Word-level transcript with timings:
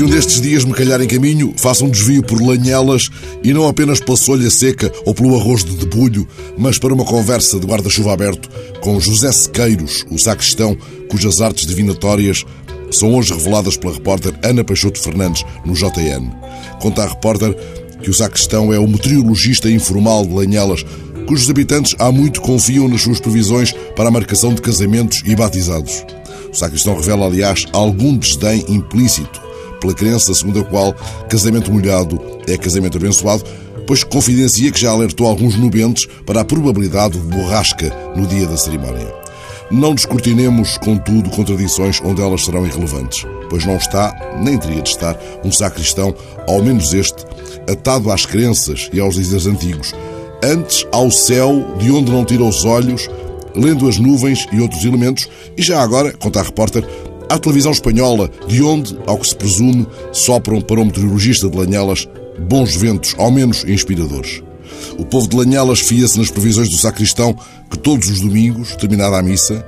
nestes 0.00 0.40
dias 0.40 0.64
me 0.64 0.72
calhar 0.72 1.02
em 1.02 1.06
caminho, 1.06 1.52
faça 1.56 1.84
um 1.84 1.90
desvio 1.90 2.22
por 2.22 2.40
Lanhelas 2.40 3.10
e 3.44 3.52
não 3.52 3.68
apenas 3.68 4.00
pela 4.00 4.16
solha 4.16 4.50
seca 4.50 4.90
ou 5.04 5.12
pelo 5.12 5.38
arroz 5.38 5.64
de 5.64 5.76
debulho, 5.76 6.26
mas 6.56 6.78
para 6.78 6.94
uma 6.94 7.04
conversa 7.04 7.60
de 7.60 7.66
guarda-chuva 7.66 8.12
aberto 8.12 8.48
com 8.80 8.98
José 8.98 9.30
Sequeiros, 9.30 10.06
o 10.10 10.18
sacristão, 10.18 10.76
cujas 11.10 11.42
artes 11.42 11.66
divinatórias 11.66 12.44
são 12.90 13.14
hoje 13.14 13.34
reveladas 13.34 13.76
pela 13.76 13.92
repórter 13.92 14.34
Ana 14.42 14.64
Peixoto 14.64 14.98
Fernandes 14.98 15.44
no 15.64 15.74
JN. 15.74 16.30
Conta 16.80 17.02
a 17.02 17.08
repórter 17.08 17.54
que 18.02 18.08
o 18.08 18.14
sacristão 18.14 18.72
é 18.72 18.78
o 18.78 18.88
meteorologista 18.88 19.70
informal 19.70 20.24
de 20.24 20.32
Lanhelas, 20.32 20.86
cujos 21.26 21.50
habitantes 21.50 21.94
há 21.98 22.10
muito 22.10 22.40
confiam 22.40 22.88
nas 22.88 23.02
suas 23.02 23.20
previsões 23.20 23.72
para 23.94 24.08
a 24.08 24.12
marcação 24.12 24.54
de 24.54 24.62
casamentos 24.62 25.22
e 25.26 25.36
batizados. 25.36 26.02
O 26.50 26.54
sacristão 26.54 26.96
revela, 26.96 27.26
aliás, 27.26 27.66
algum 27.72 28.16
desdém 28.16 28.64
implícito 28.68 29.51
pela 29.82 29.94
crença 29.94 30.32
segundo 30.32 30.60
a 30.60 30.64
qual 30.64 30.94
casamento 31.28 31.72
molhado 31.72 32.20
é 32.46 32.56
casamento 32.56 32.96
abençoado, 32.96 33.44
pois 33.86 34.04
confidencia 34.04 34.70
que 34.70 34.80
já 34.80 34.90
alertou 34.90 35.26
alguns 35.26 35.56
nubentes 35.56 36.06
para 36.24 36.40
a 36.40 36.44
probabilidade 36.44 37.18
de 37.18 37.26
borrasca 37.26 37.92
no 38.16 38.26
dia 38.26 38.46
da 38.46 38.56
cerimónia. 38.56 39.12
Não 39.70 39.94
descortinemos, 39.94 40.76
contudo, 40.78 41.30
contradições 41.30 42.00
onde 42.04 42.20
elas 42.20 42.44
serão 42.44 42.66
irrelevantes, 42.66 43.26
pois 43.48 43.64
não 43.64 43.76
está, 43.76 44.14
nem 44.42 44.58
teria 44.58 44.82
de 44.82 44.90
estar, 44.90 45.18
um 45.44 45.50
sacristão, 45.50 46.14
ao 46.46 46.62
menos 46.62 46.92
este, 46.92 47.24
atado 47.70 48.10
às 48.10 48.26
crenças 48.26 48.90
e 48.92 49.00
aos 49.00 49.14
dizeres 49.14 49.46
antigos, 49.46 49.94
antes 50.42 50.86
ao 50.92 51.10
céu 51.10 51.74
de 51.78 51.90
onde 51.90 52.12
não 52.12 52.24
tira 52.24 52.44
os 52.44 52.64
olhos, 52.64 53.08
lendo 53.54 53.88
as 53.88 53.98
nuvens 53.98 54.46
e 54.52 54.60
outros 54.60 54.84
elementos, 54.84 55.28
e 55.56 55.62
já 55.62 55.82
agora, 55.82 56.12
conta 56.12 56.40
a 56.40 56.42
repórter, 56.42 56.86
à 57.32 57.38
televisão 57.38 57.72
espanhola, 57.72 58.30
de 58.46 58.62
onde, 58.62 58.94
ao 59.06 59.16
que 59.16 59.26
se 59.26 59.34
presume, 59.34 59.86
sopram 60.12 60.60
para 60.60 60.78
o 60.78 60.84
meteorologista 60.84 61.48
de 61.48 61.56
Lanhelas 61.56 62.06
bons 62.38 62.76
ventos, 62.76 63.14
ao 63.16 63.30
menos 63.30 63.64
inspiradores. 63.64 64.42
O 64.98 65.06
povo 65.06 65.26
de 65.26 65.36
Lanhelas 65.36 65.80
fia-se 65.80 66.18
nas 66.18 66.30
previsões 66.30 66.68
do 66.68 66.76
sacristão 66.76 67.34
que 67.70 67.78
todos 67.78 68.10
os 68.10 68.20
domingos, 68.20 68.76
terminada 68.76 69.16
a 69.16 69.22
missa, 69.22 69.64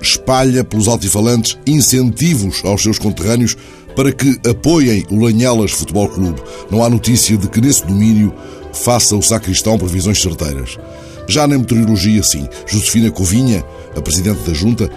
espalha 0.00 0.62
pelos 0.62 0.86
altifalantes 0.86 1.58
incentivos 1.66 2.64
aos 2.64 2.84
seus 2.84 3.00
conterrâneos 3.00 3.56
para 3.96 4.12
que 4.12 4.38
apoiem 4.48 5.04
o 5.10 5.18
Lanhelas 5.18 5.72
Futebol 5.72 6.08
Clube. 6.08 6.40
Não 6.70 6.84
há 6.84 6.88
notícia 6.88 7.36
de 7.36 7.48
que 7.48 7.60
nesse 7.60 7.84
domínio 7.84 8.32
faça 8.72 9.16
o 9.16 9.22
sacristão 9.22 9.76
previsões 9.76 10.22
certeiras. 10.22 10.78
Já 11.26 11.48
na 11.48 11.58
meteorologia, 11.58 12.22
sim, 12.22 12.46
Josefina 12.64 13.10
Covinha, 13.10 13.64
a 13.96 14.00
presidente 14.00 14.40
da 14.48 14.54
Junta, 14.54 14.88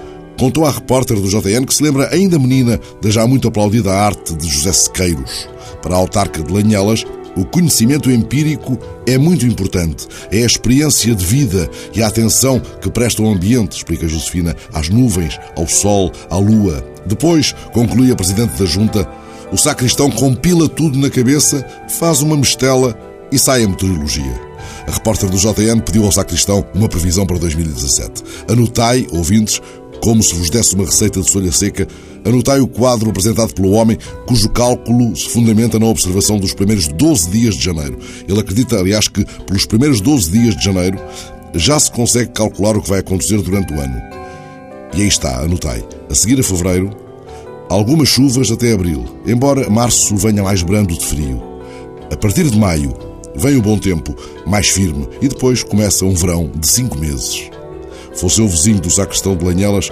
contou 0.42 0.66
à 0.66 0.72
repórter 0.72 1.20
do 1.20 1.30
JN 1.30 1.66
que 1.67 1.73
se 1.75 1.84
lembra 1.84 2.09
ainda 2.11 2.39
menina 2.39 2.80
da 3.00 3.11
já 3.11 3.28
muito 3.28 3.47
aplaudida 3.47 3.94
arte 3.94 4.34
de 4.34 4.47
José 4.47 4.73
Sequeiros. 4.73 5.47
Para 5.84 5.94
a 5.94 5.97
autarca 6.00 6.42
de 6.42 6.52
Lanhelas, 6.52 7.06
o 7.38 7.45
conhecimento 7.45 8.09
empírico 8.09 8.75
é 9.06 9.19
muito 9.19 9.45
importante. 9.45 10.08
É 10.31 10.42
a 10.42 10.45
experiência 10.47 11.14
de 11.14 11.23
vida 11.23 11.69
e 11.94 12.02
a 12.02 12.08
atenção 12.08 12.59
que 12.59 12.89
presta 12.89 13.22
ao 13.22 13.30
ambiente, 13.30 13.78
explica 13.78 14.08
Josefina, 14.08 14.56
às 14.73 14.89
nuvens, 14.89 15.39
ao 15.56 15.67
sol, 15.67 16.12
à 16.28 16.38
lua. 16.38 16.84
Depois, 17.06 17.53
conclui 17.72 18.12
a 18.12 18.16
Presidente 18.16 18.58
da 18.58 18.66
Junta, 18.66 19.08
o 19.52 19.58
sacristão 19.58 20.09
compila 20.09 20.67
tudo 20.67 20.97
na 20.97 21.12
cabeça, 21.12 21.64
faz 21.88 22.23
uma 22.23 22.36
mistela 22.36 22.97
e 23.31 23.38
sai 23.38 23.64
a 23.64 23.67
meteorologia. 23.67 24.52
A 24.88 24.92
repórter 24.92 25.30
do 25.30 25.38
JN 25.38 25.80
pediu 25.86 26.06
ao 26.06 26.12
sacristão 26.12 26.66
uma 26.73 26.89
previsão 26.89 27.25
para 27.25 27.38
2017. 27.38 28.23
Anotai, 28.50 29.08
ouvintes, 29.12 29.62
como 30.02 30.21
se 30.23 30.33
vos 30.33 30.49
desse 30.49 30.75
uma 30.75 30.85
receita 30.85 31.21
de 31.21 31.31
folha 31.31 31.52
seca, 31.52 31.88
anotai 32.25 32.59
o 32.59 32.67
quadro 32.67 33.09
apresentado 33.09 33.53
pelo 33.53 33.71
homem 33.71 33.97
cujo 34.27 34.49
cálculo 34.49 35.16
se 35.16 35.30
fundamenta 35.30 35.80
na 35.80 35.85
observação 35.85 36.39
dos 36.39 36.53
primeiros 36.53 36.88
12 36.88 37.29
dias 37.29 37.56
de 37.56 37.63
janeiro. 37.63 37.97
Ele 38.28 38.39
acredita, 38.39 38.78
aliás, 38.78 39.07
que 39.07 39.23
pelos 39.45 39.66
primeiros 39.66 40.01
12 40.01 40.31
dias 40.31 40.56
de 40.56 40.63
janeiro 40.63 41.00
já 41.53 41.79
se 41.79 41.91
consegue 41.91 42.31
calcular 42.31 42.75
o 42.75 42.81
que 42.81 42.89
vai 42.89 43.00
acontecer 43.00 43.41
durante 43.41 43.73
o 43.73 43.79
ano. 43.79 44.01
E 44.94 45.01
aí 45.01 45.07
está, 45.07 45.41
anotai. 45.41 45.84
A 46.09 46.16
seguir 46.16 46.39
a 46.39 46.44
fevereiro, 46.44 46.89
algumas 47.69 48.09
chuvas 48.09 48.51
até 48.51 48.73
abril, 48.73 49.06
embora 49.25 49.69
março 49.69 50.16
venha 50.18 50.44
mais 50.44 50.63
brando 50.63 50.97
de 50.97 51.06
frio. 51.06 51.41
A 52.12 52.18
partir 52.18 52.50
de 52.50 52.57
maio, 52.57 52.94
vem 53.35 53.56
o 53.56 53.62
bom 53.62 53.78
tempo, 53.78 54.16
mais 54.45 54.68
firme, 54.68 55.07
e 55.22 55.28
depois 55.28 55.63
começa 55.63 56.03
um 56.06 56.13
verão 56.13 56.51
de 56.53 56.68
cinco 56.68 56.97
meses. 56.97 57.50
Fosse 58.16 58.41
eu 58.41 58.47
vizinho 58.47 58.79
do 58.79 58.89
sacristão 58.89 59.35
de 59.35 59.45
Lanhelas 59.45 59.89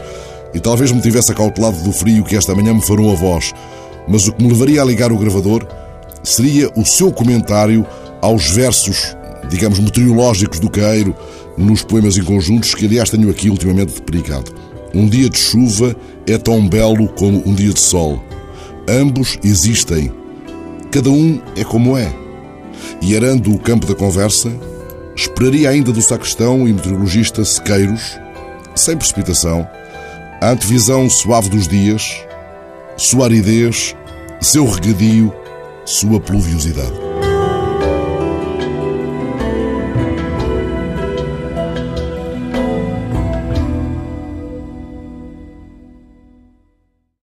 e 0.54 0.60
talvez 0.60 0.92
me 0.92 1.02
tivesse 1.02 1.32
acautelado 1.32 1.82
do 1.84 1.92
frio 1.92 2.24
que 2.24 2.36
esta 2.36 2.56
manhã 2.56 2.74
me 2.74 2.82
farou 2.82 3.12
a 3.12 3.16
voz, 3.16 3.54
mas 4.08 4.28
o 4.28 4.34
que 4.34 4.44
me 4.44 4.50
levaria 4.50 4.82
a 4.82 4.86
ligar 4.86 5.12
o 5.12 5.18
gravador 5.18 5.66
seria 6.24 6.70
o 6.76 6.86
seu 6.86 7.12
comentário 7.12 7.86
aos 8.22 8.52
versos, 8.52 9.16
digamos, 9.50 9.80
meteorológicos 9.80 10.60
do 10.60 10.70
Caeiro 10.70 11.16
nos 11.58 11.84
poemas 11.84 12.18
em 12.18 12.24
conjuntos 12.24 12.74
que, 12.74 12.86
aliás, 12.86 13.10
tenho 13.10 13.30
aqui 13.30 13.50
ultimamente 13.50 13.94
depericado. 13.94 14.52
Um 14.94 15.08
dia 15.08 15.30
de 15.30 15.38
chuva 15.38 15.96
é 16.26 16.38
tão 16.38 16.68
belo 16.68 17.08
como 17.10 17.48
um 17.48 17.54
dia 17.54 17.74
de 17.74 17.80
sol. 17.80 18.22
Ambos 18.88 19.38
existem. 19.44 20.12
Cada 20.92 21.10
um 21.10 21.40
é 21.56 21.64
como 21.64 21.98
é. 21.98 22.12
E 23.02 23.16
arando 23.16 23.54
o 23.54 23.60
campo 23.60 23.86
da 23.86 23.94
conversa, 23.94 24.52
esperaria 25.20 25.70
ainda 25.70 25.92
do 25.92 26.02
sacristão 26.02 26.66
e 26.66 26.72
meteorologista 26.72 27.44
Sequeiros, 27.44 28.18
sem 28.74 28.96
precipitação, 28.96 29.68
a 30.42 30.52
antevisão 30.52 31.10
suave 31.10 31.50
dos 31.50 31.68
dias, 31.68 32.26
sua 32.96 33.26
aridez, 33.26 33.96
seu 34.40 34.66
regadio, 34.66 35.34
sua 35.86 36.22
pluviosidade. 36.22 37.09